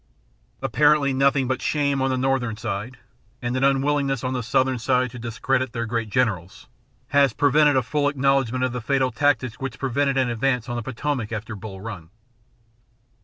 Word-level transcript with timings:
Apparently 0.63 1.13
nothing 1.13 1.47
but 1.47 1.61
shame 1.61 2.01
on 2.01 2.09
the 2.09 2.17
Northern 2.17 2.57
side, 2.57 2.97
and 3.39 3.55
an 3.55 3.63
unwillingness 3.63 4.23
on 4.23 4.33
the 4.33 4.41
Southern 4.41 4.79
side 4.79 5.11
to 5.11 5.19
discredit 5.19 5.73
their 5.73 5.85
great 5.85 6.09
generals, 6.09 6.65
has 7.09 7.33
prevented 7.33 7.77
a 7.77 7.83
full 7.83 8.09
acknowledgment 8.09 8.63
of 8.63 8.73
the 8.73 8.81
fatal 8.81 9.11
tactics 9.11 9.59
which 9.59 9.77
prevented 9.77 10.17
an 10.17 10.27
advance 10.31 10.67
on 10.67 10.75
the 10.75 10.81
Potomac 10.81 11.31
after 11.31 11.55
Bull 11.55 11.81
Run. 11.81 12.09